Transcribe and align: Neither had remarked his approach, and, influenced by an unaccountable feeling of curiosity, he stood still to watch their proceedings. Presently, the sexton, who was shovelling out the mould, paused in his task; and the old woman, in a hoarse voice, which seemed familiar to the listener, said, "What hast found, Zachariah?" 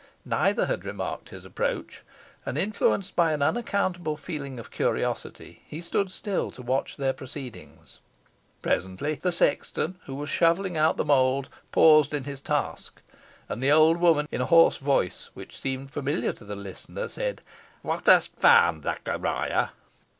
Neither 0.25 0.65
had 0.65 0.83
remarked 0.83 1.29
his 1.29 1.45
approach, 1.45 2.01
and, 2.43 2.57
influenced 2.57 3.15
by 3.15 3.33
an 3.33 3.43
unaccountable 3.43 4.17
feeling 4.17 4.57
of 4.59 4.71
curiosity, 4.71 5.61
he 5.67 5.79
stood 5.79 6.09
still 6.09 6.49
to 6.49 6.63
watch 6.63 6.97
their 6.97 7.13
proceedings. 7.13 7.99
Presently, 8.63 9.13
the 9.21 9.31
sexton, 9.31 9.99
who 10.07 10.15
was 10.15 10.27
shovelling 10.27 10.75
out 10.75 10.97
the 10.97 11.05
mould, 11.05 11.49
paused 11.71 12.15
in 12.15 12.23
his 12.23 12.41
task; 12.41 12.99
and 13.47 13.61
the 13.61 13.71
old 13.71 13.97
woman, 13.97 14.27
in 14.31 14.41
a 14.41 14.47
hoarse 14.47 14.77
voice, 14.77 15.29
which 15.35 15.55
seemed 15.59 15.91
familiar 15.91 16.33
to 16.33 16.45
the 16.45 16.55
listener, 16.55 17.07
said, 17.07 17.43
"What 17.83 18.07
hast 18.07 18.39
found, 18.39 18.81
Zachariah?" 18.81 19.67